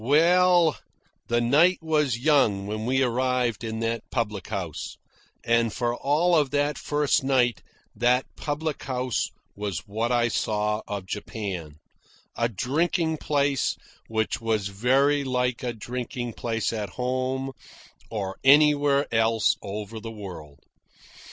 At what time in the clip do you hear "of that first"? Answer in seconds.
6.35-7.23